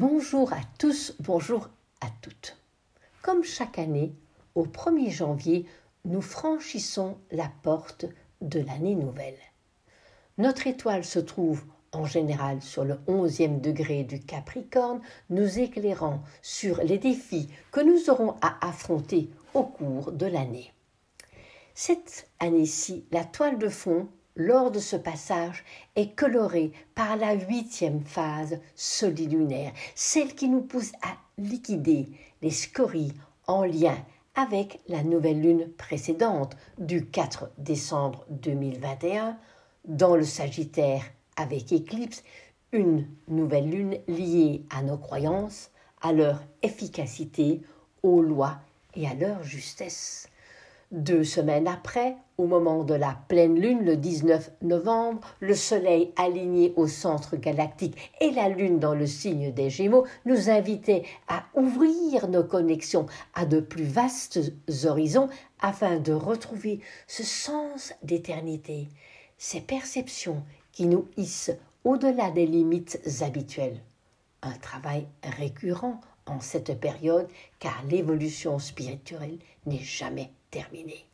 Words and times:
Bonjour 0.00 0.52
à 0.52 0.60
tous, 0.78 1.16
bonjour 1.18 1.70
à 2.00 2.06
toutes. 2.22 2.56
Comme 3.20 3.42
chaque 3.42 3.80
année, 3.80 4.14
au 4.54 4.64
1er 4.64 5.10
janvier, 5.10 5.66
nous 6.04 6.20
franchissons 6.20 7.18
la 7.32 7.50
porte 7.64 8.06
de 8.40 8.60
l'année 8.60 8.94
nouvelle. 8.94 9.40
Notre 10.36 10.68
étoile 10.68 11.04
se 11.04 11.18
trouve 11.18 11.64
en 11.90 12.04
général 12.04 12.62
sur 12.62 12.84
le 12.84 13.00
onzième 13.08 13.60
degré 13.60 14.04
du 14.04 14.20
Capricorne, 14.20 15.00
nous 15.30 15.58
éclairant 15.58 16.22
sur 16.42 16.80
les 16.84 16.98
défis 16.98 17.48
que 17.72 17.80
nous 17.80 18.08
aurons 18.08 18.36
à 18.40 18.68
affronter 18.68 19.30
au 19.52 19.64
cours 19.64 20.12
de 20.12 20.26
l'année. 20.26 20.72
Cette 21.74 22.30
année-ci, 22.38 23.04
la 23.10 23.24
toile 23.24 23.58
de 23.58 23.68
fond, 23.68 24.06
lors 24.38 24.70
de 24.70 24.78
ce 24.78 24.96
passage, 24.96 25.64
est 25.96 26.14
colorée 26.14 26.72
par 26.94 27.16
la 27.16 27.34
huitième 27.34 28.00
phase 28.00 28.58
solilunaire, 28.74 29.72
celle 29.94 30.34
qui 30.34 30.48
nous 30.48 30.62
pousse 30.62 30.92
à 31.02 31.16
liquider 31.36 32.06
les 32.40 32.50
scories 32.50 33.12
en 33.46 33.64
lien 33.64 33.96
avec 34.36 34.80
la 34.88 35.02
nouvelle 35.02 35.40
lune 35.40 35.68
précédente 35.76 36.56
du 36.78 37.06
4 37.06 37.50
décembre 37.58 38.24
2021 38.30 39.36
dans 39.84 40.14
le 40.14 40.24
Sagittaire 40.24 41.02
avec 41.36 41.72
éclipse, 41.72 42.22
une 42.70 43.08
nouvelle 43.26 43.68
lune 43.68 43.98
liée 44.06 44.62
à 44.70 44.82
nos 44.82 44.98
croyances, 44.98 45.70
à 46.00 46.12
leur 46.12 46.42
efficacité, 46.62 47.62
aux 48.04 48.22
lois 48.22 48.58
et 48.94 49.08
à 49.08 49.14
leur 49.14 49.42
justesse. 49.42 50.28
Deux 50.92 51.24
semaines 51.24 51.66
après, 51.66 52.16
au 52.38 52.46
moment 52.46 52.84
de 52.84 52.94
la 52.94 53.18
pleine 53.26 53.58
lune, 53.58 53.84
le 53.84 53.96
19 53.96 54.52
novembre, 54.62 55.20
le 55.40 55.54
Soleil 55.54 56.12
aligné 56.16 56.72
au 56.76 56.86
centre 56.86 57.36
galactique 57.36 58.12
et 58.20 58.30
la 58.30 58.48
Lune 58.48 58.78
dans 58.78 58.94
le 58.94 59.08
signe 59.08 59.52
des 59.52 59.70
Gémeaux 59.70 60.06
nous 60.24 60.48
invitaient 60.48 61.02
à 61.26 61.44
ouvrir 61.56 62.28
nos 62.28 62.44
connexions 62.44 63.06
à 63.34 63.44
de 63.44 63.58
plus 63.58 63.84
vastes 63.84 64.52
horizons 64.84 65.28
afin 65.60 65.98
de 65.98 66.12
retrouver 66.12 66.78
ce 67.08 67.24
sens 67.24 67.92
d'éternité, 68.04 68.86
ces 69.36 69.60
perceptions 69.60 70.44
qui 70.70 70.86
nous 70.86 71.08
hissent 71.16 71.56
au-delà 71.82 72.30
des 72.30 72.46
limites 72.46 73.00
habituelles. 73.20 73.80
Un 74.42 74.54
travail 74.58 75.08
récurrent 75.24 76.00
en 76.26 76.38
cette 76.38 76.78
période 76.78 77.26
car 77.58 77.82
l'évolution 77.90 78.60
spirituelle 78.60 79.38
n'est 79.66 79.78
jamais 79.78 80.30
terminée. 80.52 81.07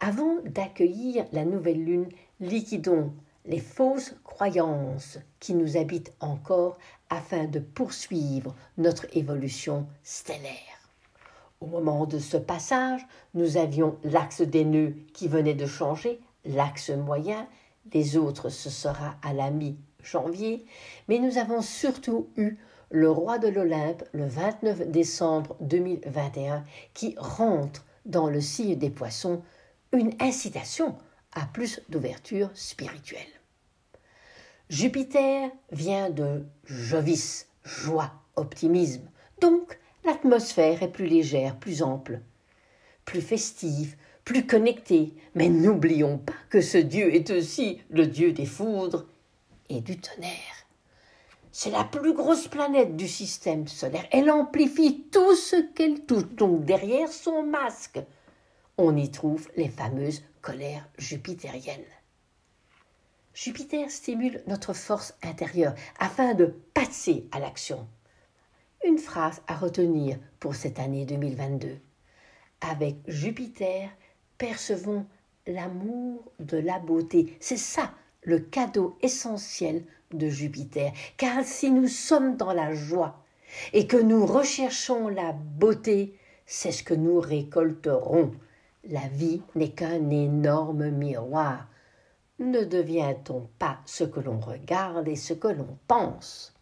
Avant 0.00 0.36
d'accueillir 0.44 1.26
la 1.32 1.44
nouvelle 1.44 1.84
lune, 1.84 2.08
liquidons 2.40 3.12
les 3.46 3.60
fausses 3.60 4.14
croyances 4.24 5.18
qui 5.38 5.54
nous 5.54 5.76
habitent 5.76 6.14
encore 6.20 6.78
afin 7.10 7.44
de 7.44 7.58
poursuivre 7.58 8.54
notre 8.78 9.06
évolution 9.16 9.86
stellaire. 10.02 10.74
Au 11.60 11.66
moment 11.66 12.06
de 12.06 12.18
ce 12.18 12.36
passage, 12.36 13.06
nous 13.34 13.56
avions 13.56 13.96
l'axe 14.02 14.42
des 14.42 14.64
nœuds 14.64 14.94
qui 15.12 15.28
venait 15.28 15.54
de 15.54 15.66
changer, 15.66 16.20
l'axe 16.44 16.90
moyen, 16.90 17.46
les 17.92 18.16
autres 18.16 18.48
ce 18.48 18.70
sera 18.70 19.16
à 19.22 19.32
la 19.32 19.50
mi-janvier, 19.50 20.64
mais 21.08 21.18
nous 21.18 21.38
avons 21.38 21.62
surtout 21.62 22.28
eu 22.36 22.56
le 22.90 23.10
roi 23.10 23.38
de 23.38 23.48
l'Olympe 23.48 24.04
le 24.12 24.26
29 24.26 24.90
décembre 24.90 25.56
2021 25.60 26.64
qui 26.92 27.14
rentre 27.18 27.84
dans 28.04 28.28
le 28.28 28.40
signe 28.40 28.76
des 28.76 28.90
poissons, 28.90 29.42
une 29.96 30.14
incitation 30.20 30.96
à 31.32 31.46
plus 31.46 31.80
d'ouverture 31.88 32.50
spirituelle. 32.54 33.20
Jupiter 34.70 35.50
vient 35.72 36.10
de 36.10 36.44
Jovis, 36.64 37.48
joie, 37.64 38.12
optimisme, 38.36 39.08
donc 39.40 39.78
l'atmosphère 40.04 40.82
est 40.82 40.92
plus 40.92 41.06
légère, 41.06 41.56
plus 41.56 41.82
ample, 41.82 42.20
plus 43.04 43.20
festive, 43.20 43.96
plus 44.24 44.46
connectée, 44.46 45.12
mais 45.34 45.48
n'oublions 45.48 46.18
pas 46.18 46.32
que 46.48 46.60
ce 46.60 46.78
Dieu 46.78 47.14
est 47.14 47.30
aussi 47.30 47.80
le 47.90 48.06
Dieu 48.06 48.32
des 48.32 48.46
foudres 48.46 49.06
et 49.68 49.80
du 49.80 49.98
tonnerre. 49.98 50.64
C'est 51.52 51.70
la 51.70 51.84
plus 51.84 52.14
grosse 52.14 52.48
planète 52.48 52.96
du 52.96 53.06
système 53.06 53.68
solaire. 53.68 54.06
Elle 54.10 54.30
amplifie 54.30 55.04
tout 55.12 55.36
ce 55.36 55.56
qu'elle 55.74 56.00
touche. 56.00 56.24
Donc 56.32 56.64
derrière 56.64 57.12
son 57.12 57.44
masque, 57.44 58.00
on 58.76 58.96
y 58.96 59.10
trouve 59.10 59.48
les 59.56 59.68
fameuses 59.68 60.22
colères 60.42 60.88
jupitériennes. 60.98 61.84
Jupiter 63.34 63.90
stimule 63.90 64.42
notre 64.46 64.72
force 64.72 65.14
intérieure 65.22 65.74
afin 65.98 66.34
de 66.34 66.46
passer 66.74 67.26
à 67.32 67.40
l'action. 67.40 67.86
Une 68.86 68.98
phrase 68.98 69.42
à 69.46 69.56
retenir 69.56 70.18
pour 70.38 70.54
cette 70.54 70.78
année 70.78 71.04
2022. 71.04 71.78
Avec 72.60 72.96
Jupiter, 73.08 73.90
percevons 74.38 75.06
l'amour 75.46 76.32
de 76.38 76.58
la 76.58 76.78
beauté. 76.78 77.36
C'est 77.40 77.56
ça 77.56 77.92
le 78.22 78.38
cadeau 78.38 78.96
essentiel 79.02 79.84
de 80.12 80.28
Jupiter. 80.28 80.92
Car 81.16 81.44
si 81.44 81.70
nous 81.70 81.88
sommes 81.88 82.36
dans 82.36 82.52
la 82.52 82.72
joie 82.72 83.24
et 83.72 83.86
que 83.86 83.96
nous 83.96 84.24
recherchons 84.24 85.08
la 85.08 85.32
beauté, 85.32 86.14
c'est 86.46 86.72
ce 86.72 86.82
que 86.82 86.94
nous 86.94 87.20
récolterons. 87.20 88.32
La 88.90 89.08
vie 89.08 89.40
n'est 89.54 89.70
qu'un 89.70 90.10
énorme 90.10 90.90
miroir. 90.90 91.66
Ne 92.38 92.64
devient-on 92.64 93.48
pas 93.58 93.78
ce 93.86 94.04
que 94.04 94.20
l'on 94.20 94.38
regarde 94.38 95.08
et 95.08 95.16
ce 95.16 95.32
que 95.32 95.48
l'on 95.48 95.78
pense? 95.88 96.54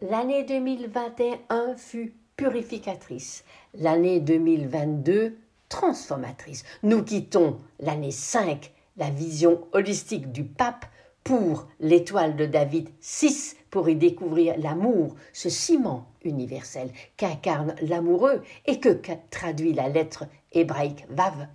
L'année 0.00 0.42
2021 0.42 1.76
fut 1.76 2.14
purificatrice, 2.36 3.44
l'année 3.74 4.18
2022 4.18 5.36
transformatrice. 5.68 6.64
Nous 6.82 7.04
quittons 7.04 7.58
l'année 7.78 8.10
5 8.10 8.72
la 8.96 9.10
vision 9.10 9.68
holistique 9.72 10.32
du 10.32 10.44
pape 10.44 10.84
pour 11.22 11.68
l'étoile 11.78 12.34
de 12.34 12.46
David 12.46 12.88
6 13.00 13.56
pour 13.70 13.88
y 13.88 13.94
découvrir 13.94 14.58
l'amour, 14.58 15.14
ce 15.32 15.48
ciment 15.48 16.08
universel 16.24 16.90
qu'incarne 17.16 17.76
l'amoureux 17.82 18.42
et 18.66 18.80
que 18.80 18.98
traduit 19.30 19.72
la 19.72 19.88
lettre 19.88 20.24
hébraïque 20.52 21.06
Vav, 21.08 21.46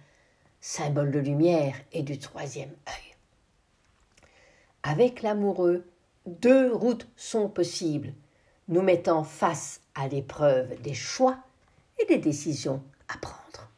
symbole 0.62 1.12
de 1.12 1.20
lumière 1.20 1.76
et 1.92 2.04
du 2.04 2.18
troisième 2.18 2.74
œil. 2.88 3.16
Avec 4.84 5.22
l'amoureux, 5.22 5.86
deux 6.26 6.74
routes 6.74 7.08
sont 7.16 7.50
possibles, 7.50 8.14
nous 8.68 8.82
mettant 8.82 9.24
face 9.24 9.82
à 9.94 10.08
l'épreuve 10.08 10.82
des 10.82 10.94
choix 10.94 11.38
et 12.00 12.06
des 12.06 12.18
décisions 12.18 12.82
à 13.08 13.18
prendre. 13.18 13.70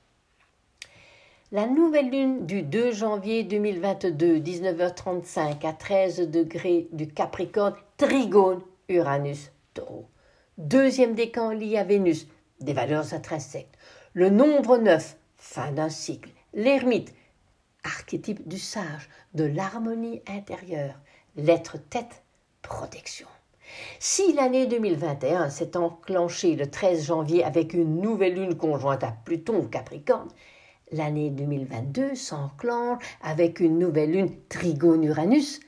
La 1.54 1.66
nouvelle 1.66 2.10
lune 2.10 2.46
du 2.46 2.62
2 2.62 2.92
janvier 2.92 3.44
2022, 3.44 4.40
19h35 4.40 5.66
à 5.66 5.72
13 5.72 6.30
degrés 6.30 6.90
du 6.92 7.08
Capricorne, 7.08 7.76
Trigone, 7.96 8.62
Uranus, 8.90 9.52
Taureau. 9.74 10.10
Deuxième 10.58 11.16
décan 11.16 11.52
lié 11.52 11.78
à 11.78 11.86
Vénus, 11.86 12.28
des 12.60 12.74
valeurs 12.74 13.14
intrinsèques. 13.14 13.72
Le 14.18 14.32
nombre 14.32 14.80
9, 14.80 15.16
fin 15.38 15.72
d'un 15.72 15.90
cycle. 15.90 16.32
L'ermite, 16.56 17.14
archétype 17.84 18.48
du 18.48 18.58
sage, 18.58 19.10
de 19.36 19.44
l'harmonie 19.44 20.24
intérieure. 20.28 20.96
Lettre 21.36 21.78
tête, 21.92 22.24
protection. 22.64 23.28
Si 24.00 24.34
l'année 24.34 24.66
2021 24.66 25.52
s'est 25.52 25.78
enclenchée 25.78 26.56
le 26.56 26.66
13 26.66 27.06
janvier 27.06 27.44
avec 27.44 27.76
une 27.76 28.02
nouvelle 28.02 28.34
lune 28.34 28.58
conjointe 28.58 29.04
à 29.04 29.16
Pluton 29.24 29.60
au 29.60 29.68
Capricorne, 29.68 30.32
L'année 30.92 31.30
2022 31.30 32.16
s'enclenche 32.16 33.04
avec 33.22 33.60
une 33.60 33.78
nouvelle 33.78 34.14
lune 34.14 34.32
Trigone-Uranus, 34.50 35.60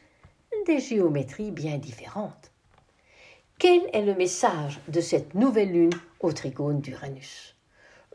des 0.65 0.79
géométries 0.79 1.51
bien 1.51 1.77
différentes. 1.77 2.51
Quel 3.59 3.81
est 3.93 4.01
le 4.01 4.15
message 4.15 4.79
de 4.87 5.01
cette 5.01 5.35
nouvelle 5.35 5.71
lune 5.71 5.93
au 6.19 6.31
trigone 6.31 6.79
d'Uranus? 6.79 7.53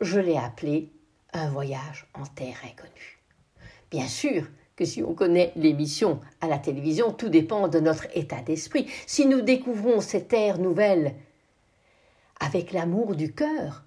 Je 0.01 0.19
l'ai 0.19 0.37
appelé 0.37 0.91
un 1.33 1.49
voyage 1.49 2.07
en 2.13 2.25
terre 2.25 2.57
inconnue. 2.63 3.19
Bien 3.91 4.07
sûr 4.07 4.47
que 4.75 4.85
si 4.85 5.01
on 5.03 5.13
connaît 5.13 5.53
l'émission 5.55 6.19
à 6.41 6.47
la 6.47 6.57
télévision, 6.57 7.13
tout 7.13 7.29
dépend 7.29 7.67
de 7.67 7.79
notre 7.79 8.07
état 8.15 8.41
d'esprit. 8.41 8.87
Si 9.07 9.25
nous 9.25 9.41
découvrons 9.41 10.01
cette 10.01 10.27
terre 10.27 10.57
nouvelle 10.57 11.15
avec 12.39 12.73
l'amour 12.73 13.15
du 13.15 13.33
cœur, 13.33 13.85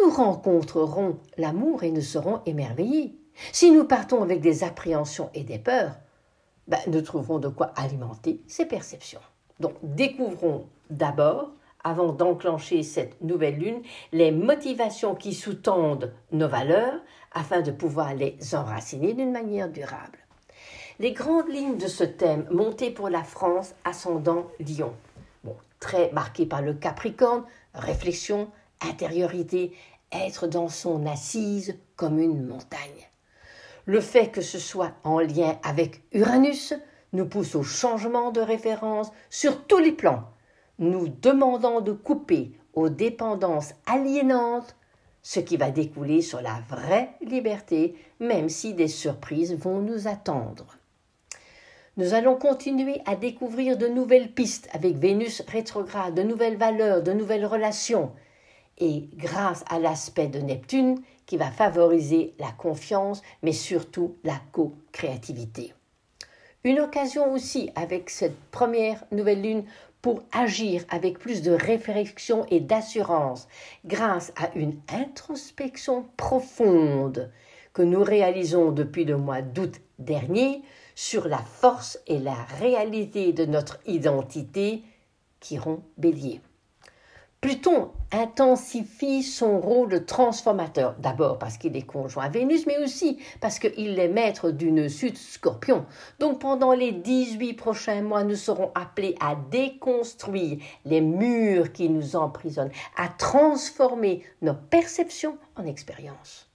nous 0.00 0.10
rencontrerons 0.10 1.18
l'amour 1.36 1.84
et 1.84 1.90
nous 1.90 2.02
serons 2.02 2.42
émerveillés. 2.46 3.16
Si 3.52 3.70
nous 3.70 3.84
partons 3.84 4.22
avec 4.22 4.40
des 4.40 4.64
appréhensions 4.64 5.30
et 5.34 5.44
des 5.44 5.58
peurs, 5.58 5.96
ben, 6.66 6.80
nous 6.88 7.02
trouverons 7.02 7.38
de 7.38 7.48
quoi 7.48 7.66
alimenter 7.76 8.40
ces 8.46 8.66
perceptions. 8.66 9.20
Donc 9.60 9.74
découvrons 9.82 10.66
d'abord, 10.90 11.52
avant 11.84 12.12
d'enclencher 12.12 12.82
cette 12.82 13.20
nouvelle 13.22 13.58
lune, 13.58 13.82
les 14.12 14.32
motivations 14.32 15.14
qui 15.14 15.34
sous-tendent 15.34 16.12
nos 16.32 16.48
valeurs 16.48 17.00
afin 17.32 17.60
de 17.60 17.70
pouvoir 17.70 18.14
les 18.14 18.36
enraciner 18.54 19.12
d'une 19.12 19.32
manière 19.32 19.68
durable. 19.68 20.18
Les 20.98 21.12
grandes 21.12 21.48
lignes 21.48 21.78
de 21.78 21.88
ce 21.88 22.04
thème, 22.04 22.46
montées 22.50 22.90
pour 22.90 23.08
la 23.08 23.22
France, 23.22 23.74
ascendant 23.84 24.46
Lyon 24.60 24.94
très 25.84 26.10
marqué 26.12 26.46
par 26.46 26.62
le 26.62 26.72
Capricorne, 26.72 27.44
réflexion, 27.74 28.50
intériorité, 28.80 29.76
être 30.12 30.46
dans 30.46 30.70
son 30.70 31.04
assise 31.04 31.78
comme 31.94 32.18
une 32.18 32.46
montagne. 32.46 33.10
Le 33.84 34.00
fait 34.00 34.28
que 34.28 34.40
ce 34.40 34.58
soit 34.58 34.92
en 35.04 35.18
lien 35.18 35.58
avec 35.62 36.02
Uranus 36.12 36.72
nous 37.12 37.26
pousse 37.26 37.54
au 37.54 37.62
changement 37.62 38.30
de 38.30 38.40
référence 38.40 39.10
sur 39.28 39.66
tous 39.66 39.76
les 39.76 39.92
plans, 39.92 40.24
nous 40.78 41.08
demandant 41.08 41.80
de 41.80 41.92
couper 41.92 42.52
aux 42.74 42.88
dépendances 42.88 43.74
aliénantes 43.86 44.76
ce 45.22 45.40
qui 45.40 45.56
va 45.56 45.70
découler 45.70 46.20
sur 46.20 46.42
la 46.42 46.60
vraie 46.68 47.10
liberté, 47.22 47.94
même 48.20 48.48
si 48.48 48.74
des 48.74 48.88
surprises 48.88 49.54
vont 49.54 49.80
nous 49.80 50.06
attendre. 50.06 50.78
Nous 51.96 52.12
allons 52.12 52.36
continuer 52.36 53.00
à 53.06 53.16
découvrir 53.16 53.78
de 53.78 53.86
nouvelles 53.86 54.32
pistes 54.32 54.68
avec 54.72 54.96
Vénus 54.96 55.42
rétrograde, 55.48 56.14
de 56.14 56.22
nouvelles 56.22 56.56
valeurs, 56.56 57.02
de 57.02 57.12
nouvelles 57.12 57.46
relations, 57.46 58.10
et 58.78 59.08
grâce 59.14 59.64
à 59.70 59.78
l'aspect 59.78 60.26
de 60.26 60.40
Neptune 60.40 61.00
qui 61.24 61.36
va 61.36 61.50
favoriser 61.50 62.34
la 62.38 62.50
confiance, 62.50 63.22
mais 63.42 63.52
surtout 63.52 64.16
la 64.24 64.40
co-créativité. 64.52 65.72
Une 66.64 66.80
occasion 66.80 67.32
aussi 67.32 67.70
avec 67.76 68.10
cette 68.10 68.38
première 68.50 69.04
nouvelle 69.12 69.42
lune 69.42 69.64
pour 70.04 70.22
agir 70.32 70.84
avec 70.90 71.18
plus 71.18 71.40
de 71.40 71.52
réflexion 71.52 72.44
et 72.50 72.60
d'assurance 72.60 73.48
grâce 73.86 74.34
à 74.36 74.54
une 74.54 74.78
introspection 74.92 76.04
profonde 76.18 77.32
que 77.72 77.80
nous 77.80 78.04
réalisons 78.04 78.70
depuis 78.70 79.06
le 79.06 79.16
mois 79.16 79.40
d'août 79.40 79.80
dernier 79.98 80.60
sur 80.94 81.26
la 81.26 81.38
force 81.38 81.98
et 82.06 82.18
la 82.18 82.34
réalité 82.34 83.32
de 83.32 83.46
notre 83.46 83.78
identité 83.86 84.82
qui 85.40 85.58
bélier. 85.96 86.42
Pluton 87.44 87.90
intensifie 88.10 89.22
son 89.22 89.60
rôle 89.60 89.90
de 89.90 89.98
transformateur, 89.98 90.94
d'abord 90.98 91.38
parce 91.38 91.58
qu'il 91.58 91.76
est 91.76 91.82
conjoint 91.82 92.24
à 92.24 92.28
Vénus, 92.30 92.66
mais 92.66 92.78
aussi 92.78 93.18
parce 93.42 93.58
qu'il 93.58 93.98
est 93.98 94.08
maître 94.08 94.50
d'une 94.50 94.88
suite 94.88 95.18
scorpion. 95.18 95.84
Donc 96.20 96.40
pendant 96.40 96.72
les 96.72 96.90
18 96.90 97.52
prochains 97.52 98.00
mois, 98.00 98.24
nous 98.24 98.34
serons 98.34 98.72
appelés 98.74 99.14
à 99.20 99.34
déconstruire 99.34 100.56
les 100.86 101.02
murs 101.02 101.70
qui 101.74 101.90
nous 101.90 102.16
emprisonnent, 102.16 102.72
à 102.96 103.08
transformer 103.08 104.22
nos 104.40 104.54
perceptions 104.54 105.36
en 105.56 105.66
expériences. 105.66 106.48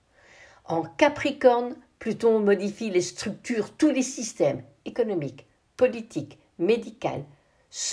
En 0.66 0.82
Capricorne, 0.82 1.76
Pluton 2.00 2.40
modifie 2.40 2.90
les 2.90 3.02
structures, 3.02 3.70
tous 3.78 3.92
les 3.92 4.02
systèmes 4.02 4.64
économiques, 4.86 5.46
politiques, 5.78 6.40
médicaux, 6.58 7.26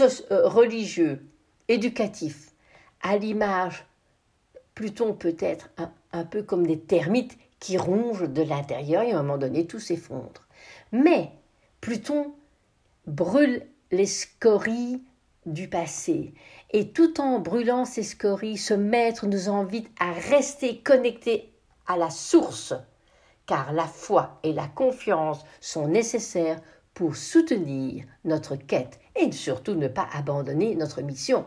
euh, 0.01 0.49
religieux, 0.49 1.27
éducatifs 1.69 2.55
à 3.03 3.17
l'image, 3.17 3.87
Pluton 4.75 5.15
peut 5.15 5.37
être 5.39 5.71
un, 6.13 6.25
peu 6.25 6.43
comme 6.43 6.67
des 6.67 6.79
termites 6.79 7.39
qui 7.61 7.79
rongent 7.79 8.29
de 8.29 8.43
l'intérieur 8.43 9.03
et 9.03 9.13
à 9.13 9.19
un 9.19 9.23
moment 9.23 9.39
donné 9.39 9.67
tout 9.67 9.81
s'effondre. 9.81 10.43
Mais 10.93 11.31
Pluton 11.81 12.35
brûle 13.07 13.67
les 13.91 14.07
scories 14.07 15.03
du 15.47 15.69
passé. 15.69 16.35
Et 16.73 16.89
tout 16.89 17.21
en 17.21 17.39
brûlant 17.39 17.85
ces 17.85 18.03
scories, 18.03 18.59
ce 18.59 18.75
maître 18.75 19.27
nous 19.27 19.49
invite 19.49 19.89
à 20.01 20.13
rester 20.13 20.79
connectés 20.79 21.53
à 21.87 21.97
la 21.97 22.11
source, 22.11 22.75
car 23.47 23.73
la 23.73 23.87
foi 23.87 24.41
et 24.43 24.53
la 24.53 24.67
confiance 24.67 25.45
sont 25.61 25.89
nécessaires 25.89 26.61
pour 26.93 27.15
soutenir 27.15 28.05
notre 28.25 28.57
quête 28.57 28.99
et 29.15 29.31
surtout 29.31 29.75
ne 29.75 29.89
pas 29.89 30.09
abandonner 30.13 30.75
notre 30.75 31.03
mission. 31.03 31.47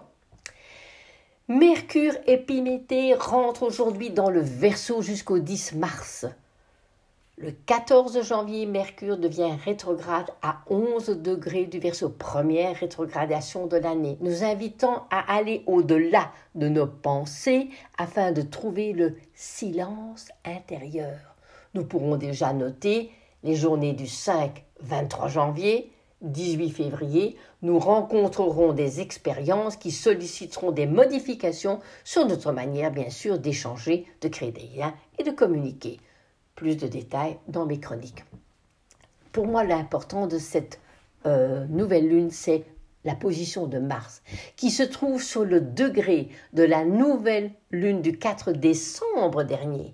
Mercure 1.50 2.14
épiméthée 2.28 3.16
rentre 3.16 3.64
aujourd'hui 3.64 4.12
dans 4.12 4.30
le 4.30 4.40
Verseau 4.40 5.02
jusqu'au 5.02 5.40
10 5.40 5.74
mars. 5.78 6.28
Le 7.40 7.50
14 7.50 8.22
janvier, 8.22 8.68
Mercure 8.68 9.18
devient 9.18 9.54
rétrograde 9.66 10.30
à 10.44 10.62
11 10.70 11.08
degrés 11.24 11.66
du 11.66 11.80
Verseau, 11.80 12.10
première 12.10 12.76
rétrogradation 12.76 13.66
de 13.66 13.78
l'année, 13.78 14.20
nous 14.22 14.44
invitant 14.44 15.08
à 15.10 15.22
aller 15.36 15.64
au-delà 15.66 16.32
de 16.54 16.68
nos 16.68 16.86
pensées 16.86 17.70
afin 17.98 18.32
de 18.32 18.44
trouver 18.44 18.94
le 18.94 19.16
silence 19.34 20.30
intérieur. 20.46 21.18
Nous 21.74 21.84
pourrons 21.84 22.18
déjà 22.18 22.54
noter 22.54 23.10
les 23.42 23.56
journées 23.56 23.94
du 23.94 24.06
5-23 24.06 25.30
janvier, 25.30 25.92
18 26.22 26.70
février, 26.72 27.38
nous 27.62 27.80
rencontrerons 27.80 28.74
des 28.74 29.00
expériences 29.00 29.78
qui 29.78 29.92
solliciteront 29.92 30.72
des 30.72 30.86
modifications 30.86 31.80
sur 32.04 32.26
notre 32.26 32.52
manière, 32.52 32.92
bien 32.92 33.10
sûr, 33.10 33.40
d'échanger, 33.40 34.06
de 34.22 34.28
créer 34.28 34.52
des 34.52 34.68
liens 34.76 34.94
et 35.18 35.24
de 35.24 35.32
communiquer. 35.32 36.00
Plus 36.56 36.76
de 36.76 36.88
détails 36.88 37.38
dans 37.48 37.66
mes 37.66 37.80
chroniques. 37.80 38.26
Pour 39.32 39.48
moi, 39.48 39.64
l'important 39.64 40.28
de 40.28 40.38
cette 40.38 40.80
euh, 41.26 41.66
nouvelle 41.68 42.08
lune, 42.08 42.32
c'est 42.32 42.66
la 43.06 43.16
position 43.16 43.68
de 43.68 43.80
Mars, 43.80 44.22
qui 44.58 44.72
se 44.72 44.84
trouve 44.84 45.24
sur 45.24 45.46
le 45.46 45.62
degré 45.62 46.30
de 46.54 46.64
la 46.64 46.84
nouvelle 46.84 47.52
lune 47.72 48.02
du 48.02 48.18
4 48.18 48.52
décembre 48.52 49.44
dernier. 49.44 49.94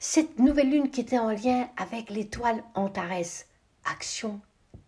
Cette 0.00 0.38
nouvelle 0.38 0.70
lune 0.70 0.90
qui 0.90 1.02
était 1.02 1.18
en 1.18 1.30
lien 1.30 1.68
avec 1.76 2.08
l'étoile 2.08 2.62
Antares, 2.74 3.44
action, 3.84 4.40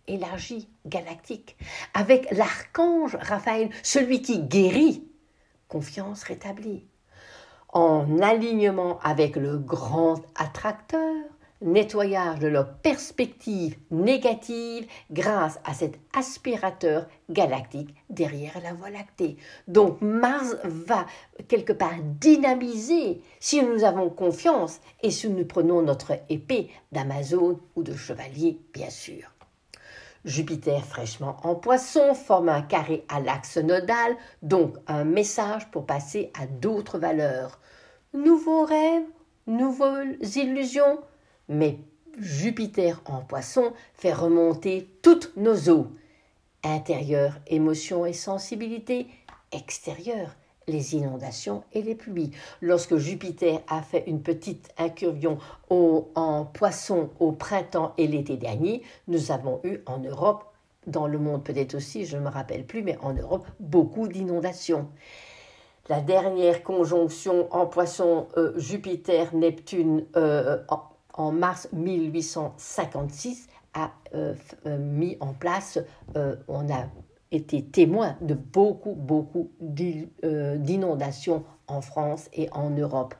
élargie, 0.09 0.69
galactique, 0.85 1.57
avec 1.93 2.29
l'archange 2.31 3.15
Raphaël, 3.15 3.69
celui 3.83 4.21
qui 4.21 4.39
guérit, 4.39 5.07
confiance 5.67 6.23
rétablie, 6.23 6.85
en 7.71 8.19
alignement 8.19 8.99
avec 8.99 9.35
le 9.35 9.57
grand 9.57 10.21
attracteur, 10.35 11.15
nettoyage 11.61 12.39
de 12.39 12.47
leur 12.47 12.73
perspective 12.77 13.77
négative 13.91 14.87
grâce 15.11 15.59
à 15.65 15.73
cet 15.73 15.99
aspirateur 16.17 17.07
galactique 17.29 17.93
derrière 18.09 18.59
la 18.63 18.73
Voie 18.73 18.89
lactée. 18.89 19.37
Donc 19.67 20.01
Mars 20.01 20.55
va 20.63 21.05
quelque 21.47 21.73
part 21.73 21.99
dynamiser 22.01 23.21
si 23.39 23.61
nous 23.61 23.83
avons 23.83 24.09
confiance 24.09 24.79
et 25.03 25.11
si 25.11 25.29
nous 25.29 25.45
prenons 25.45 25.81
notre 25.81 26.13
épée 26.29 26.69
d'Amazon 26.91 27.59
ou 27.75 27.83
de 27.83 27.93
chevalier, 27.93 28.59
bien 28.73 28.89
sûr. 28.89 29.33
Jupiter 30.25 30.83
fraîchement 30.85 31.37
en 31.43 31.55
poisson 31.55 32.13
forme 32.13 32.49
un 32.49 32.61
carré 32.61 33.05
à 33.07 33.19
l'axe 33.19 33.57
nodal, 33.57 34.17
donc 34.41 34.75
un 34.87 35.05
message 35.05 35.71
pour 35.71 35.85
passer 35.85 36.31
à 36.39 36.45
d'autres 36.45 36.99
valeurs. 36.99 37.59
Nouveaux 38.13 38.65
rêves, 38.65 39.05
nouvelles 39.47 40.17
illusions, 40.35 40.99
mais 41.47 41.79
Jupiter 42.17 43.01
en 43.05 43.21
poisson 43.21 43.73
fait 43.93 44.13
remonter 44.13 44.89
toutes 45.01 45.31
nos 45.37 45.69
eaux. 45.69 45.87
Intérieur, 46.63 47.39
émotion 47.47 48.05
et 48.05 48.13
sensibilité, 48.13 49.07
extérieur, 49.53 50.35
les 50.69 50.95
inondations 50.95 51.63
et 51.73 51.81
les 51.81 51.95
pluies. 51.95 52.31
Lorsque 52.61 52.95
Jupiter 52.97 53.59
a 53.67 53.81
fait 53.81 54.03
une 54.07 54.21
petite 54.21 54.69
incursion 54.77 55.37
en 55.69 56.45
poisson 56.45 57.09
au 57.19 57.31
printemps 57.31 57.93
et 57.97 58.07
l'été 58.07 58.37
dernier, 58.37 58.83
nous 59.07 59.31
avons 59.31 59.59
eu 59.63 59.79
en 59.85 59.99
Europe, 59.99 60.45
dans 60.87 61.07
le 61.07 61.17
monde 61.17 61.43
peut-être 61.43 61.75
aussi, 61.75 62.05
je 62.05 62.17
ne 62.17 62.23
me 62.23 62.29
rappelle 62.29 62.65
plus, 62.65 62.81
mais 62.81 62.97
en 63.01 63.13
Europe, 63.13 63.47
beaucoup 63.59 64.07
d'inondations. 64.07 64.87
La 65.89 66.01
dernière 66.01 66.61
conjonction 66.61 67.51
en 67.51 67.65
poisson 67.65 68.27
euh, 68.37 68.53
Jupiter-Neptune 68.59 70.05
euh, 70.15 70.63
en, 71.13 71.31
mars 71.31 71.67
1856 71.73 73.47
a 73.73 73.91
euh, 74.13 74.35
mis 74.65 75.17
en 75.19 75.33
place, 75.33 75.79
on 76.47 76.69
a 76.69 76.85
été 77.31 77.63
témoin 77.63 78.17
de 78.21 78.33
beaucoup, 78.33 78.93
beaucoup 78.93 79.51
euh, 80.23 80.57
d'inondations 80.57 81.43
en 81.67 81.81
France 81.81 82.29
et 82.33 82.49
en 82.51 82.69
Europe. 82.69 83.15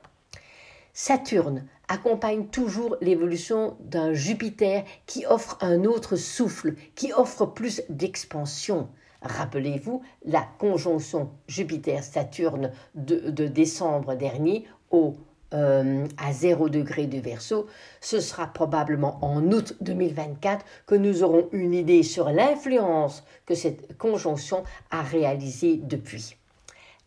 Saturne 0.94 1.66
accompagne 1.88 2.48
toujours 2.48 2.98
l'évolution 3.02 3.78
d'un 3.80 4.14
Jupiter 4.14 4.84
qui 5.06 5.26
offre 5.26 5.58
un 5.62 5.86
autre 5.86 6.16
souffle, 6.16 6.76
qui 6.96 7.14
offre 7.14 7.46
plus 7.46 7.84
d'expansion. 7.90 8.90
Rappelez-vous 9.22 10.02
la 10.26 10.48
conjonction 10.60 11.30
Jupiter-Saturne 11.48 12.72
de, 12.96 13.30
de 13.30 13.48
décembre 13.48 14.16
dernier 14.16 14.66
au 14.92 15.16
euh, 15.54 16.06
à 16.18 16.32
0 16.32 16.70
degré 16.70 17.08
du 17.08 17.22
verso, 17.22 17.68
ce 18.02 18.20
sera 18.20 18.48
probablement 18.48 19.18
en 19.24 19.52
août 19.52 19.76
2024 19.82 20.64
que 20.86 20.96
nous 20.96 21.24
aurons 21.24 21.50
une 21.52 21.74
idée 21.74 22.04
sur 22.04 22.30
l'influence 22.30 23.24
que 23.46 23.56
cette 23.56 23.98
conjonction 23.98 24.64
a 24.92 25.02
réalisée 25.02 25.78
depuis. 25.78 26.36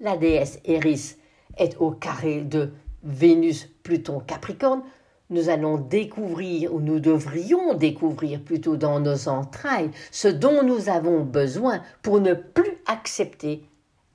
La 0.00 0.16
déesse 0.16 0.58
Eris 0.64 1.16
est 1.56 1.76
au 1.78 1.92
carré 1.92 2.40
de 2.40 2.72
Vénus, 3.04 3.68
Pluton, 3.82 4.20
Capricorne. 4.20 4.82
Nous 5.30 5.48
allons 5.48 5.78
découvrir, 5.78 6.74
ou 6.74 6.80
nous 6.80 7.00
devrions 7.00 7.74
découvrir 7.74 8.42
plutôt 8.42 8.76
dans 8.76 9.00
nos 9.00 9.28
entrailles, 9.28 9.90
ce 10.10 10.28
dont 10.28 10.62
nous 10.62 10.88
avons 10.88 11.20
besoin 11.20 11.80
pour 12.02 12.20
ne 12.20 12.34
plus 12.34 12.78
accepter 12.86 13.64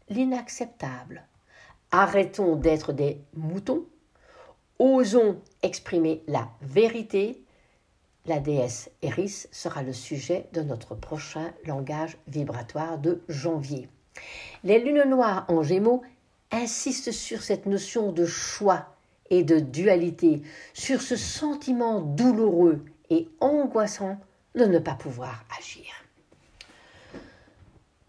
l'inacceptable. 0.09 1.23
Arrêtons 1.91 2.55
d'être 2.55 2.91
des 2.91 3.21
moutons. 3.35 3.85
Osons 4.79 5.41
exprimer 5.63 6.23
la 6.27 6.49
vérité. 6.61 7.41
La 8.25 8.39
déesse 8.39 8.89
Eris 9.01 9.47
sera 9.51 9.83
le 9.83 9.93
sujet 9.93 10.47
de 10.53 10.61
notre 10.61 10.95
prochain 10.95 11.53
langage 11.65 12.17
vibratoire 12.27 12.97
de 12.97 13.21
janvier. 13.29 13.89
Les 14.63 14.79
lunes 14.79 15.09
noires 15.09 15.45
en 15.47 15.63
gémeaux 15.63 16.03
insistent 16.51 17.11
sur 17.11 17.41
cette 17.41 17.65
notion 17.65 18.11
de 18.11 18.25
choix 18.25 18.95
et 19.29 19.43
de 19.43 19.59
dualité, 19.59 20.41
sur 20.73 21.01
ce 21.01 21.15
sentiment 21.15 22.01
douloureux 22.01 22.85
et 23.09 23.27
angoissant 23.39 24.17
de 24.55 24.65
ne 24.65 24.79
pas 24.79 24.95
pouvoir 24.95 25.43
agir. 25.57 25.85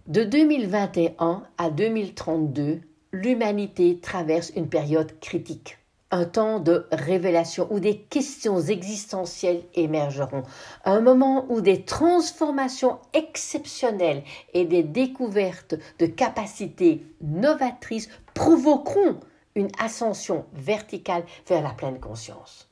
De 0.06 0.25
2021 0.25 1.42
à 1.58 1.70
2032, 1.70 2.80
l'humanité 3.12 3.98
traverse 4.00 4.52
une 4.56 4.68
période 4.68 5.18
critique, 5.20 5.77
un 6.10 6.24
temps 6.24 6.58
de 6.58 6.86
révélation 6.90 7.66
où 7.70 7.80
des 7.80 7.98
questions 7.98 8.60
existentielles 8.60 9.62
émergeront, 9.74 10.42
un 10.84 11.00
moment 11.00 11.46
où 11.50 11.60
des 11.60 11.84
transformations 11.84 12.98
exceptionnelles 13.12 14.24
et 14.54 14.64
des 14.64 14.82
découvertes 14.82 15.74
de 15.98 16.06
capacités 16.06 17.06
novatrices 17.20 18.08
provoqueront 18.34 19.20
une 19.54 19.68
ascension 19.78 20.46
verticale 20.54 21.24
vers 21.46 21.62
la 21.62 21.70
pleine 21.70 22.00
conscience. 22.00 22.70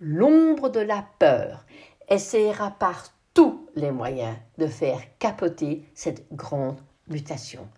L'ombre 0.00 0.68
de 0.68 0.80
la 0.80 1.04
peur 1.18 1.66
essaiera 2.08 2.70
par 2.70 3.08
tous 3.34 3.68
les 3.74 3.90
moyens 3.90 4.36
de 4.56 4.66
faire 4.66 5.00
capoter 5.18 5.84
cette 5.94 6.26
grande 6.32 6.80
mutation, 7.08 7.68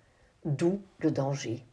d'où 0.44 0.80
le 0.98 1.10
danger. 1.10 1.64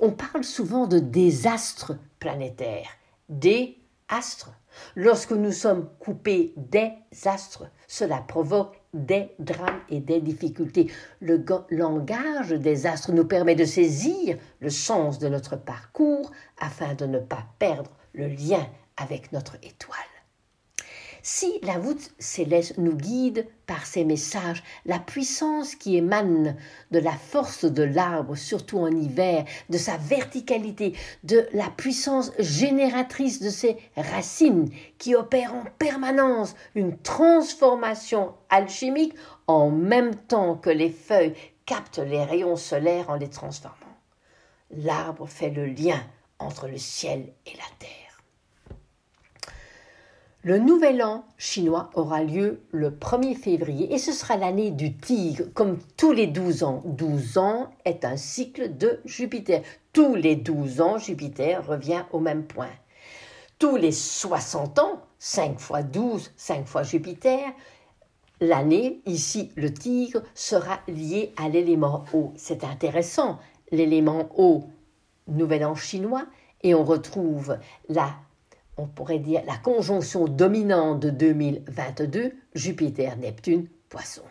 On 0.00 0.10
parle 0.10 0.44
souvent 0.44 0.86
de 0.86 0.98
désastres 0.98 1.94
planétaires, 2.20 2.90
des 3.28 3.78
astres. 4.08 4.52
Lorsque 4.94 5.32
nous 5.32 5.52
sommes 5.52 5.88
coupés 5.98 6.52
des 6.56 6.92
astres, 7.24 7.68
cela 7.88 8.18
provoque 8.18 8.80
des 8.94 9.30
drames 9.38 9.80
et 9.88 10.00
des 10.00 10.20
difficultés. 10.20 10.90
Le 11.20 11.44
langage 11.70 12.50
des 12.50 12.86
astres 12.86 13.12
nous 13.12 13.26
permet 13.26 13.56
de 13.56 13.64
saisir 13.64 14.36
le 14.60 14.70
sens 14.70 15.18
de 15.18 15.28
notre 15.28 15.56
parcours 15.56 16.30
afin 16.60 16.94
de 16.94 17.06
ne 17.06 17.18
pas 17.18 17.46
perdre 17.58 17.90
le 18.12 18.28
lien 18.28 18.66
avec 18.96 19.32
notre 19.32 19.56
étoile. 19.62 19.98
Si 21.22 21.60
la 21.62 21.78
voûte 21.78 22.12
céleste 22.18 22.78
nous 22.78 22.94
guide 22.94 23.46
par 23.66 23.84
ses 23.86 24.04
messages, 24.04 24.62
la 24.86 24.98
puissance 24.98 25.74
qui 25.74 25.96
émane 25.96 26.56
de 26.90 26.98
la 26.98 27.12
force 27.12 27.64
de 27.64 27.82
l'arbre, 27.82 28.36
surtout 28.36 28.78
en 28.78 28.90
hiver, 28.90 29.44
de 29.68 29.78
sa 29.78 29.96
verticalité, 29.96 30.94
de 31.24 31.46
la 31.52 31.68
puissance 31.68 32.32
génératrice 32.38 33.40
de 33.40 33.50
ses 33.50 33.76
racines 33.96 34.70
qui 34.98 35.14
opèrent 35.14 35.54
en 35.54 35.64
permanence 35.78 36.54
une 36.74 36.96
transformation 36.98 38.34
alchimique 38.48 39.14
en 39.46 39.70
même 39.70 40.14
temps 40.14 40.56
que 40.56 40.70
les 40.70 40.90
feuilles 40.90 41.34
captent 41.66 41.98
les 41.98 42.24
rayons 42.24 42.56
solaires 42.56 43.10
en 43.10 43.16
les 43.16 43.30
transformant. 43.30 43.76
L'arbre 44.70 45.26
fait 45.26 45.50
le 45.50 45.66
lien 45.66 46.00
entre 46.38 46.66
le 46.68 46.78
ciel 46.78 47.32
et 47.46 47.56
la 47.56 47.76
terre. 47.78 48.09
Le 50.42 50.58
nouvel 50.58 51.02
an 51.02 51.26
chinois 51.36 51.90
aura 51.92 52.22
lieu 52.22 52.62
le 52.70 52.90
1er 52.90 53.34
février 53.34 53.92
et 53.92 53.98
ce 53.98 54.10
sera 54.10 54.38
l'année 54.38 54.70
du 54.70 54.96
tigre, 54.96 55.44
comme 55.52 55.78
tous 55.98 56.12
les 56.12 56.26
12 56.26 56.62
ans. 56.62 56.82
12 56.86 57.36
ans 57.36 57.68
est 57.84 58.06
un 58.06 58.16
cycle 58.16 58.74
de 58.74 59.00
Jupiter. 59.04 59.60
Tous 59.92 60.14
les 60.14 60.36
12 60.36 60.80
ans, 60.80 60.96
Jupiter 60.96 61.66
revient 61.66 62.04
au 62.12 62.20
même 62.20 62.44
point. 62.44 62.70
Tous 63.58 63.76
les 63.76 63.92
60 63.92 64.78
ans, 64.78 65.02
5 65.18 65.60
fois 65.60 65.82
12, 65.82 66.32
5 66.38 66.66
fois 66.66 66.84
Jupiter, 66.84 67.52
l'année, 68.40 69.02
ici 69.04 69.52
le 69.56 69.74
tigre, 69.74 70.22
sera 70.34 70.80
lié 70.88 71.34
à 71.36 71.50
l'élément 71.50 72.06
eau. 72.14 72.32
C'est 72.36 72.64
intéressant, 72.64 73.38
l'élément 73.72 74.30
eau, 74.38 74.64
nouvel 75.28 75.66
an 75.66 75.74
chinois, 75.74 76.24
et 76.62 76.74
on 76.74 76.84
retrouve 76.84 77.58
la 77.90 78.14
on 78.80 78.86
pourrait 78.86 79.18
dire 79.18 79.42
la 79.46 79.56
conjonction 79.56 80.26
dominante 80.26 81.00
de 81.00 81.10
2022, 81.10 82.32
Jupiter-Neptune, 82.54 83.66
Poisson. 83.88 84.22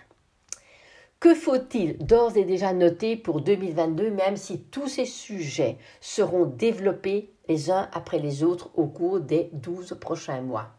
Que 1.20 1.36
faut-il 1.36 1.98
d'ores 1.98 2.38
et 2.38 2.46
déjà 2.46 2.74
noter 2.74 3.16
pour 3.16 3.42
2022, 3.42 4.10
même 4.10 4.38
si 4.38 4.62
tous 4.62 4.88
ces 4.88 5.06
sujets 5.06 5.78
seront 6.02 6.46
développés 6.46 7.32
les 7.48 7.70
uns 7.70 7.90
après 7.94 8.20
les 8.20 8.44
autres 8.44 8.72
au 8.76 8.88
cours 8.88 9.20
des 9.20 9.50
12 9.54 9.98
prochains 10.00 10.42
mois? 10.42 10.70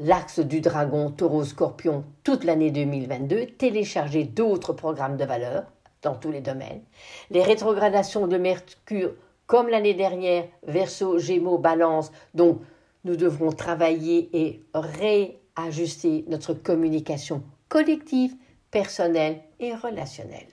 L'axe 0.00 0.40
du 0.40 0.60
dragon 0.60 1.10
taureau-scorpion 1.10 2.04
toute 2.24 2.44
l'année 2.44 2.70
2022, 2.70 3.46
télécharger 3.46 4.24
d'autres 4.24 4.72
programmes 4.72 5.16
de 5.16 5.24
valeur 5.24 5.64
dans 6.02 6.14
tous 6.14 6.30
les 6.30 6.40
domaines, 6.40 6.82
les 7.30 7.42
rétrogradations 7.42 8.26
de 8.26 8.38
Mercure 8.38 9.12
comme 9.48 9.68
l'année 9.68 9.94
dernière, 9.94 10.44
Verseau, 10.62 11.18
Gémeaux, 11.18 11.58
Balance, 11.58 12.12
donc 12.34 12.60
nous 13.04 13.16
devrons 13.16 13.52
travailler 13.52 14.28
et 14.32 14.64
réajuster 14.74 16.24
notre 16.28 16.54
communication 16.54 17.42
collective, 17.68 18.34
personnelle 18.70 19.42
et 19.60 19.74
relationnelle. 19.74 20.48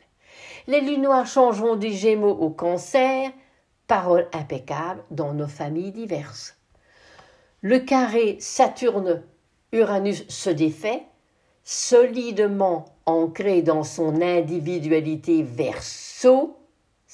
Les 0.67 0.81
lunes 0.81 1.07
changeront 1.25 1.75
du 1.75 1.91
gémeaux 1.91 2.31
au 2.31 2.49
cancer, 2.49 3.31
paroles 3.87 4.27
impeccables 4.33 5.03
dans 5.11 5.33
nos 5.33 5.47
familles 5.47 5.91
diverses. 5.91 6.57
Le 7.61 7.79
carré 7.79 8.37
Saturne-Uranus 8.39 10.27
se 10.27 10.49
défait, 10.49 11.03
solidement 11.63 12.85
ancré 13.05 13.61
dans 13.61 13.83
son 13.83 14.21
individualité 14.21 15.43
verso, 15.43 16.57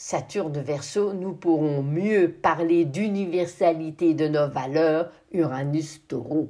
Saturne 0.04 0.60
Verseau, 0.60 1.14
nous 1.14 1.34
pourrons 1.34 1.84
mieux 1.84 2.32
parler 2.32 2.86
d'universalité 2.86 4.16
de 4.16 4.28
nos 4.28 4.50
valeurs, 4.50 5.12
Uranus 5.32 6.02
Taureau. 6.08 6.50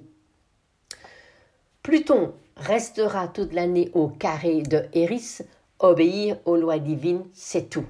Pluton 1.83 2.33
restera 2.55 3.27
toute 3.27 3.51
l'année 3.51 3.91
au 3.93 4.07
carré 4.07 4.61
de 4.61 4.85
Eris, 4.93 5.39
obéir 5.79 6.37
aux 6.45 6.55
lois 6.55 6.79
divines, 6.79 7.25
c'est 7.33 7.69
tout. 7.69 7.85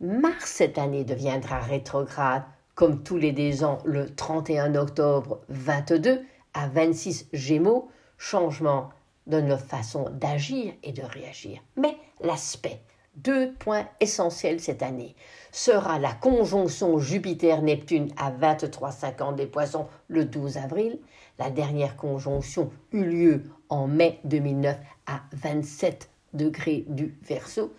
Mars 0.00 0.44
cette 0.44 0.78
année 0.78 1.02
deviendra 1.02 1.58
rétrograde, 1.58 2.44
comme 2.76 3.02
tous 3.02 3.16
les 3.16 3.32
deux 3.32 3.64
ans, 3.64 3.78
le 3.84 4.14
31 4.14 4.76
octobre 4.76 5.40
22 5.48 6.22
à 6.54 6.68
26 6.68 7.30
Gémeaux, 7.32 7.88
changement 8.16 8.90
de 9.26 9.40
nos 9.40 9.58
façons 9.58 10.08
d'agir 10.12 10.72
et 10.84 10.92
de 10.92 11.02
réagir. 11.02 11.58
Mais 11.76 11.96
l'aspect 12.20 12.80
deux 13.16 13.52
points 13.52 13.86
essentiels 14.00 14.60
cette 14.60 14.82
année 14.82 15.14
sera 15.52 15.98
la 15.98 16.12
conjonction 16.12 16.98
Jupiter-Neptune 16.98 18.12
à 18.16 18.32
23,50 18.32 19.36
des 19.36 19.46
poissons 19.46 19.86
le 20.08 20.24
12 20.24 20.56
avril. 20.58 20.98
La 21.38 21.50
dernière 21.50 21.96
conjonction 21.96 22.70
eut 22.92 23.04
lieu 23.04 23.42
en 23.68 23.86
mai 23.86 24.18
2009 24.24 24.76
à 25.06 25.20
27 25.32 26.08
degrés 26.32 26.84
du 26.88 27.16
Verseau, 27.22 27.72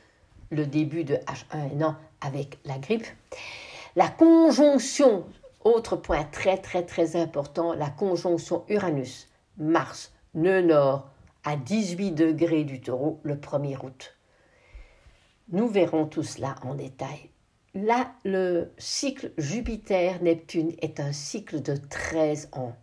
le 0.51 0.65
début 0.65 1.03
de 1.03 1.15
H1N1 1.15 1.95
avec 2.21 2.59
la 2.65 2.77
grippe. 2.77 3.05
La 3.95 4.07
conjonction, 4.07 5.25
autre 5.63 5.95
point 5.95 6.23
très 6.23 6.57
très 6.57 6.83
très 6.83 7.15
important, 7.15 7.73
la 7.73 7.89
conjonction 7.89 8.63
Uranus-Mars, 8.69 10.13
nœud 10.33 10.61
nord 10.61 11.09
à 11.43 11.55
18 11.55 12.11
degrés 12.11 12.63
du 12.63 12.81
taureau 12.81 13.19
le 13.23 13.35
1er 13.35 13.77
août. 13.83 14.14
Nous 15.49 15.67
verrons 15.67 16.07
tout 16.07 16.23
cela 16.23 16.55
en 16.63 16.73
détail. 16.73 17.29
Là, 17.75 18.11
le 18.23 18.71
cycle 18.79 19.31
Jupiter-Neptune 19.37 20.73
est 20.81 20.99
un 20.99 21.11
cycle 21.11 21.61
de 21.61 21.75
13 21.75 22.49
ans. 22.53 22.75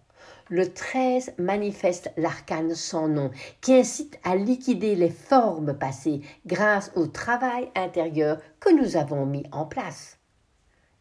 Le 0.49 0.73
13 0.73 1.35
manifeste 1.39 2.13
l'arcane 2.17 2.75
sans 2.75 3.09
nom, 3.09 3.33
qui 3.61 3.75
incite 3.75 4.21
à 4.23 4.37
liquider 4.37 4.95
les 4.95 5.11
formes 5.11 5.77
passées 5.77 6.21
grâce 6.47 6.93
au 6.95 7.07
travail 7.07 7.69
intérieur 7.75 8.39
que 8.61 8.71
nous 8.71 8.97
avons 8.97 9.27
mis 9.27 9.45
en 9.51 9.65
place. 9.65 10.19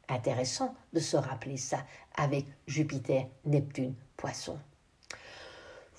Intéressant 0.10 0.74
de 0.94 1.00
se 1.00 1.18
rappeler 1.18 1.58
ça 1.58 1.86
avec 2.16 2.46
Jupiter, 2.66 3.28
Neptune, 3.46 3.94
Poisson. 4.18 4.58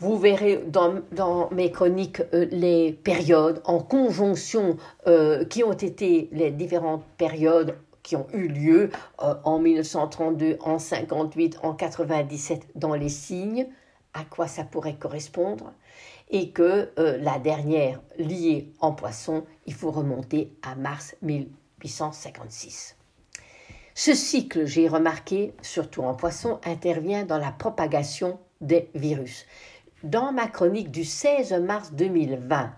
Vous 0.02 0.18
verrez 0.18 0.56
dans, 0.66 1.48
mes 1.52 1.70
chroniques 1.70 2.22
euh, 2.34 2.48
les 2.50 2.92
périodes 2.92 3.62
en 3.64 3.78
conjonction 3.78 4.76
euh, 5.06 5.44
qui 5.44 5.62
ont 5.62 5.74
été 5.74 6.28
les 6.32 6.50
différentes 6.50 7.04
périodes 7.18 7.78
qui 8.02 8.16
ont 8.16 8.26
eu 8.32 8.48
lieu 8.48 8.90
euh, 9.22 9.34
en 9.44 9.60
1932, 9.60 10.58
en 10.58 10.80
58, 10.80 11.60
en 11.62 11.74
97 11.74 12.66
dans 12.74 12.94
les 12.94 13.08
signes, 13.08 13.68
à 14.12 14.24
quoi 14.24 14.48
ça 14.48 14.64
pourrait 14.64 14.96
correspondre, 14.96 15.72
et 16.30 16.50
que 16.50 16.90
la 16.96 17.38
dernière 17.38 18.00
liée 18.18 18.72
en 18.80 18.90
poisson, 18.90 19.44
il 19.66 19.74
faut 19.74 19.92
remonter 19.92 20.52
à 20.62 20.74
mars 20.74 21.14
puissance 21.78 22.16
56. 22.16 22.96
Ce 23.94 24.14
cycle, 24.14 24.66
j'ai 24.66 24.88
remarqué, 24.88 25.54
surtout 25.62 26.02
en 26.02 26.14
poisson, 26.14 26.58
intervient 26.64 27.24
dans 27.24 27.38
la 27.38 27.52
propagation 27.52 28.40
des 28.60 28.88
virus. 28.94 29.46
Dans 30.02 30.32
ma 30.32 30.48
chronique 30.48 30.90
du 30.90 31.04
16 31.04 31.52
mars 31.62 31.92
2020, 31.92 32.72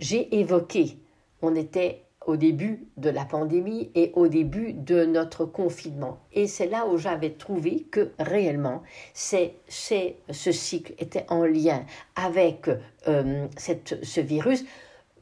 j'ai 0.00 0.36
évoqué, 0.40 0.98
on 1.42 1.54
était 1.54 2.02
au 2.26 2.36
début 2.36 2.88
de 2.96 3.08
la 3.08 3.24
pandémie 3.24 3.92
et 3.94 4.10
au 4.14 4.26
début 4.26 4.72
de 4.72 5.04
notre 5.04 5.44
confinement. 5.44 6.18
Et 6.32 6.48
c'est 6.48 6.66
là 6.66 6.86
où 6.86 6.96
j'avais 6.98 7.30
trouvé 7.30 7.84
que 7.84 8.10
réellement 8.18 8.82
c'est, 9.12 9.54
ce 9.68 10.50
cycle 10.50 10.94
était 10.98 11.24
en 11.28 11.44
lien 11.44 11.84
avec 12.16 12.68
euh, 13.06 13.46
cette, 13.56 14.04
ce 14.04 14.20
virus 14.20 14.64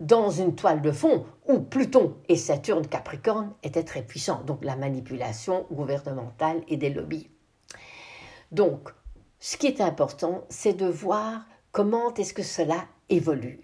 dans 0.01 0.31
une 0.31 0.55
toile 0.55 0.81
de 0.81 0.93
fond 0.93 1.27
où 1.47 1.61
Pluton 1.61 2.15
et 2.31 2.37
Saturne 2.37 2.87
Capricorne 2.87 3.53
étaient 3.63 3.85
très 3.85 4.03
puissants, 4.03 4.43
donc 4.47 4.65
la 4.65 4.77
manipulation 4.77 5.67
gouvernementale 5.71 6.63
et 6.69 6.79
des 6.79 6.91
lobbies. 6.91 7.29
Donc, 8.51 8.95
ce 9.45 9.57
qui 9.57 9.67
est 9.67 9.81
important, 9.81 10.45
c'est 10.51 10.73
de 10.73 10.87
voir 10.87 11.45
comment 11.73 12.15
est-ce 12.15 12.33
que 12.33 12.45
cela 12.45 12.87
évolue. 13.09 13.61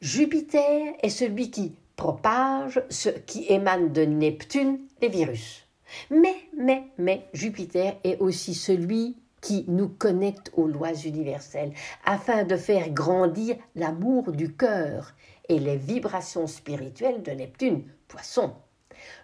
Jupiter 0.00 0.94
est 1.00 1.10
celui 1.10 1.52
qui 1.52 1.76
propage 1.94 2.82
ce 2.90 3.08
qui 3.08 3.46
émane 3.48 3.92
de 3.92 4.02
Neptune, 4.02 4.80
les 5.00 5.08
virus. 5.08 5.68
Mais, 6.10 6.34
mais, 6.58 6.82
mais, 6.98 7.28
Jupiter 7.34 7.98
est 8.02 8.18
aussi 8.18 8.52
celui 8.52 9.16
qui 9.40 9.64
nous 9.68 9.90
connecte 9.90 10.50
aux 10.56 10.66
lois 10.66 10.94
universelles 10.94 11.72
afin 12.04 12.42
de 12.42 12.56
faire 12.56 12.90
grandir 12.90 13.54
l'amour 13.76 14.32
du 14.32 14.52
cœur 14.52 15.14
et 15.48 15.60
les 15.60 15.76
vibrations 15.76 16.48
spirituelles 16.48 17.22
de 17.22 17.30
Neptune, 17.30 17.84
poisson. 18.08 18.54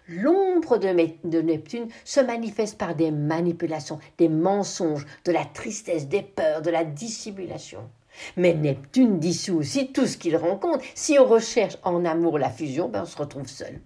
L'ombre 0.07 0.77
de, 0.77 1.41
Neptune 1.41 1.87
se 2.03 2.19
manifeste 2.19 2.77
par 2.77 2.95
des 2.95 3.11
manipulations, 3.11 3.99
des 4.17 4.29
mensonges, 4.29 5.05
de 5.25 5.31
la 5.31 5.45
tristesse, 5.45 6.07
des 6.07 6.23
peurs, 6.23 6.61
de 6.61 6.71
la 6.71 6.83
dissimulation. 6.83 7.89
Mais 8.37 8.53
Neptune 8.53 9.19
dissout 9.19 9.57
aussi 9.57 9.91
tout 9.91 10.07
ce 10.07 10.17
qu'il 10.17 10.35
rencontre. 10.35 10.83
Si 10.95 11.17
on 11.19 11.25
recherche 11.25 11.77
en 11.83 12.05
amour 12.05 12.39
la 12.39 12.49
fusion, 12.49 12.89
ben 12.89 13.03
on 13.03 13.05
se 13.05 13.17
retrouve 13.17 13.47
seul. 13.47 13.79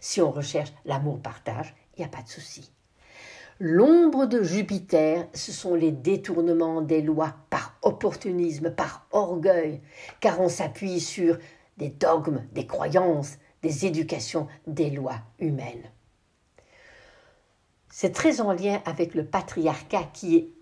Si 0.00 0.20
on 0.20 0.30
recherche 0.30 0.72
l'amour-partage, 0.84 1.74
il 1.96 2.00
n'y 2.00 2.06
a 2.06 2.08
pas 2.08 2.22
de 2.22 2.28
souci. 2.28 2.70
L'ombre 3.60 4.26
de 4.26 4.42
Jupiter, 4.42 5.28
ce 5.32 5.52
sont 5.52 5.76
les 5.76 5.92
détournements 5.92 6.82
des 6.82 7.02
lois 7.02 7.36
par 7.50 7.78
opportunisme, 7.82 8.70
par 8.70 9.06
orgueil, 9.12 9.80
car 10.20 10.40
on 10.40 10.48
s'appuie 10.48 10.98
sur 10.98 11.38
des 11.76 11.90
dogmes, 11.90 12.42
des 12.52 12.66
croyances, 12.66 13.38
des 13.64 13.86
éducations, 13.86 14.46
des 14.66 14.90
lois 14.90 15.20
humaines. 15.38 15.90
C'est 17.88 18.12
très 18.12 18.42
en 18.42 18.52
lien 18.52 18.82
avec 18.84 19.14
le 19.14 19.24
patriarcat 19.24 20.04
qui 20.12 20.52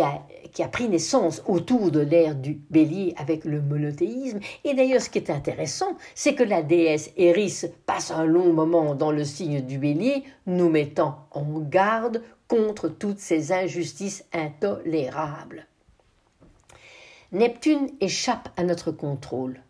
a, 0.00 0.26
qui 0.52 0.62
a 0.62 0.68
pris 0.68 0.88
naissance 0.88 1.42
autour 1.46 1.90
de 1.90 2.00
l'ère 2.00 2.34
du 2.34 2.60
bélier 2.68 3.14
avec 3.16 3.46
le 3.46 3.62
monothéisme. 3.62 4.40
Et 4.64 4.74
d'ailleurs, 4.74 5.00
ce 5.00 5.08
qui 5.08 5.18
est 5.18 5.30
intéressant, 5.30 5.96
c'est 6.14 6.34
que 6.34 6.42
la 6.42 6.62
déesse 6.62 7.12
Eris 7.16 7.64
passe 7.86 8.10
un 8.10 8.26
long 8.26 8.52
moment 8.52 8.94
dans 8.94 9.12
le 9.12 9.24
signe 9.24 9.62
du 9.62 9.78
bélier, 9.78 10.24
nous 10.46 10.68
mettant 10.68 11.26
en 11.30 11.60
garde 11.60 12.22
contre 12.46 12.88
toutes 12.88 13.20
ces 13.20 13.52
injustices 13.52 14.26
intolérables. 14.34 15.66
Neptune 17.30 17.88
échappe 18.02 18.50
à 18.58 18.64
notre 18.64 18.92
contrôle, 18.92 19.62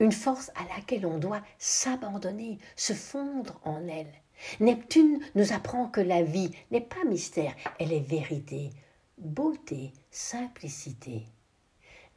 une 0.00 0.12
force 0.12 0.50
à 0.54 0.76
laquelle 0.76 1.06
on 1.06 1.18
doit 1.18 1.42
s'abandonner, 1.58 2.58
se 2.76 2.92
fondre 2.92 3.60
en 3.64 3.86
elle. 3.88 4.12
Neptune 4.60 5.20
nous 5.34 5.52
apprend 5.52 5.88
que 5.88 6.00
la 6.00 6.22
vie 6.22 6.50
n'est 6.70 6.80
pas 6.80 7.04
mystère, 7.04 7.54
elle 7.78 7.92
est 7.92 8.00
vérité, 8.00 8.70
beauté, 9.18 9.92
simplicité. 10.10 11.22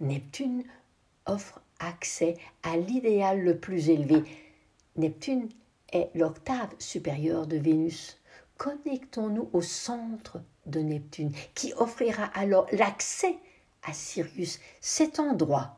Neptune 0.01 0.63
offre 1.25 1.61
accès 1.79 2.35
à 2.63 2.77
l'idéal 2.77 3.41
le 3.41 3.57
plus 3.57 3.89
élevé. 3.89 4.23
Neptune 4.97 5.49
est 5.91 6.09
l'octave 6.13 6.73
supérieure 6.77 7.47
de 7.47 7.57
Vénus. 7.57 8.19
Connectons-nous 8.57 9.49
au 9.53 9.61
centre 9.61 10.41
de 10.65 10.81
Neptune, 10.81 11.31
qui 11.55 11.73
offrira 11.77 12.25
alors 12.25 12.67
l'accès 12.73 13.37
à 13.83 13.93
Sirius, 13.93 14.59
cet 14.81 15.19
endroit 15.19 15.77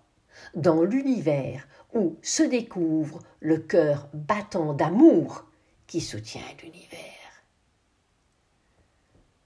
dans 0.56 0.82
l'univers 0.82 1.68
où 1.94 2.18
se 2.22 2.44
découvre 2.44 3.20
le 3.40 3.58
cœur 3.58 4.10
battant 4.14 4.74
d'amour 4.74 5.46
qui 5.88 6.02
soutient 6.02 6.42
l'univers. 6.62 7.00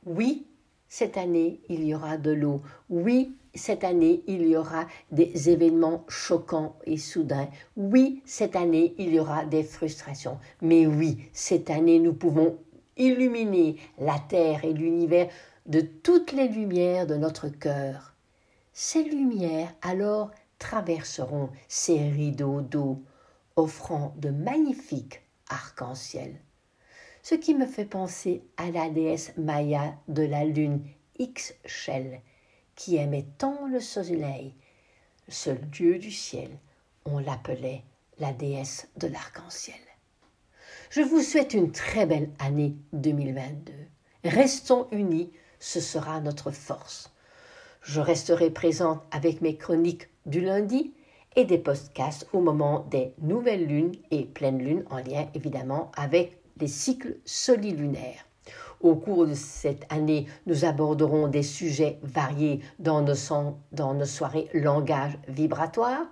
Oui, 0.06 0.46
cette 0.88 1.18
année, 1.18 1.62
il 1.68 1.84
y 1.84 1.96
aura 1.96 2.18
de 2.18 2.32
l'eau. 2.32 2.62
Oui, 2.90 3.36
cette 3.56 3.84
année, 3.84 4.24
il 4.28 4.46
y 4.46 4.56
aura 4.56 4.86
des 5.12 5.50
événements 5.50 6.06
choquants 6.08 6.78
et 6.86 6.98
soudains. 6.98 7.50
Oui, 7.76 8.22
cette 8.26 8.56
année, 8.56 8.94
il 8.98 9.14
y 9.14 9.20
aura 9.20 9.46
des 9.46 9.64
frustrations. 9.64 10.38
Mais 10.62 10.86
oui, 10.86 11.18
cette 11.34 11.70
année, 11.70 12.00
nous 12.00 12.14
pouvons 12.14 12.58
illuminer 12.98 13.78
la 13.98 14.20
Terre 14.20 14.64
et 14.64 14.74
l'univers 14.74 15.30
de 15.66 15.82
toutes 15.82 16.32
les 16.32 16.48
lumières 16.48 17.08
de 17.08 17.16
notre 17.16 17.50
cœur. 17.50 18.14
Ces 18.72 19.04
lumières, 19.04 19.74
alors, 19.82 20.32
traverseront 20.60 21.50
ces 21.68 22.10
rideaux 22.10 22.62
d'eau, 22.62 23.04
offrant 23.56 24.14
de 24.18 24.30
magnifiques 24.30 25.22
arcs-en-ciel 25.50 26.40
ce 27.26 27.34
qui 27.34 27.56
me 27.56 27.66
fait 27.66 27.86
penser 27.86 28.44
à 28.56 28.70
la 28.70 28.88
déesse 28.88 29.34
Maya 29.36 29.96
de 30.08 30.22
la 30.22 30.46
lune 30.46 30.86
Ixchel, 31.18 32.22
qui 32.76 32.98
aimait 32.98 33.26
tant 33.40 33.66
le 33.66 33.80
soleil, 33.80 34.54
seul 35.28 35.60
dieu 35.72 35.98
du 35.98 36.12
ciel. 36.12 36.52
On 37.04 37.18
l'appelait 37.18 37.84
la 38.20 38.32
déesse 38.32 38.90
de 38.98 39.08
l'arc-en-ciel. 39.08 39.80
Je 40.92 41.02
vous 41.02 41.24
souhaite 41.24 41.56
une 41.56 41.72
très 41.72 42.06
belle 42.06 42.30
année 42.38 42.76
2022. 42.94 43.74
Restons 44.26 44.88
unis, 44.92 45.32
ce 45.60 45.80
sera 45.80 46.22
notre 46.22 46.52
force. 46.52 47.12
Je 47.82 48.02
resterai 48.02 48.52
présente 48.52 49.02
avec 49.10 49.42
mes 49.42 49.58
chroniques 49.58 50.10
du 50.26 50.42
lundi 50.42 50.94
et 51.36 51.46
des 51.46 51.58
podcasts 51.58 52.28
au 52.34 52.42
moment 52.42 52.86
des 52.90 53.14
nouvelles 53.22 53.66
lunes 53.66 53.94
et 54.12 54.26
pleines 54.26 54.60
lunes 54.60 54.86
en 54.90 54.98
lien 54.98 55.28
évidemment 55.34 55.92
avec 55.98 56.40
les 56.60 56.68
cycles 56.68 57.18
solilunaires. 57.26 58.26
Au 58.82 58.96
cours 58.96 59.26
de 59.26 59.34
cette 59.34 59.92
année, 59.92 60.28
nous 60.46 60.66
aborderons 60.66 61.28
des 61.28 61.44
sujets 61.44 62.00
variés 62.04 62.60
dans 62.80 63.02
nos, 63.02 63.16
dans 63.72 63.94
nos 63.94 64.06
soirées 64.06 64.50
langage 64.54 65.18
vibratoire, 65.28 66.06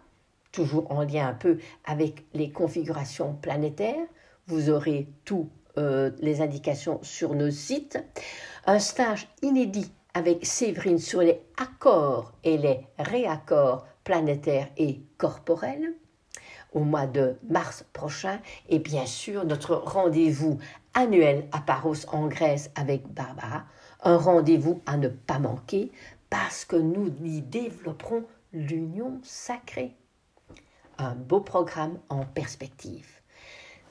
toujours 0.52 0.92
en 0.92 1.04
lien 1.04 1.28
un 1.28 1.34
peu 1.34 1.60
avec 1.86 2.26
les 2.34 2.52
configurations 2.52 3.34
planétaires. 3.36 4.08
Vous 4.48 4.70
aurez 4.70 5.08
toutes 5.26 5.52
euh, 5.78 6.12
les 6.20 6.42
indications 6.42 7.00
sur 7.02 7.36
nos 7.36 7.52
sites. 7.52 8.04
Un 8.66 8.80
stage 8.80 9.28
inédit 9.42 9.92
avec 10.14 10.46
Séverine 10.46 11.00
sur 11.00 11.22
les 11.22 11.42
accords 11.58 12.34
et 12.44 12.58
les 12.58 12.88
réaccords 13.00 13.86
planétaires 14.04 14.70
et 14.78 15.02
corporels 15.18 15.94
au 16.74 16.80
mois 16.80 17.08
de 17.08 17.36
mars 17.48 17.86
prochain 17.94 18.40
et 18.70 18.80
bien 18.80 19.06
sûr 19.06 19.46
notre 19.46 19.76
rendez-vous 19.76 20.58
annuel 20.94 21.48
à 21.52 21.60
Paros 21.60 22.08
en 22.12 22.28
Grèce 22.28 22.72
avec 22.76 23.08
Barbara, 23.08 23.66
un 24.04 24.18
rendez-vous 24.18 24.82
à 24.86 24.98
ne 24.98 25.08
pas 25.08 25.40
manquer 25.40 25.92
parce 26.30 26.66
que 26.66 26.76
nous 26.76 27.14
y 27.24 27.42
développerons 27.42 28.24
l'union 28.54 29.20
sacrée. 29.24 29.96
Un 30.98 31.16
beau 31.16 31.40
programme 31.40 32.00
en 32.10 32.26
perspective. 32.26 33.08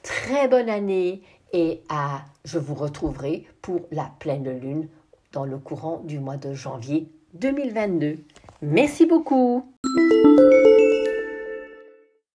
Très 0.01 0.47
bonne 0.47 0.69
année 0.69 1.23
et 1.51 1.83
à, 1.89 2.25
je 2.45 2.59
vous 2.59 2.75
retrouverai 2.75 3.47
pour 3.61 3.81
la 3.91 4.11
pleine 4.19 4.59
lune 4.59 4.87
dans 5.31 5.45
le 5.45 5.57
courant 5.57 5.99
du 5.99 6.19
mois 6.19 6.37
de 6.37 6.53
janvier 6.53 7.09
2022. 7.33 8.19
Merci 8.65 9.05
beaucoup. 9.05 9.65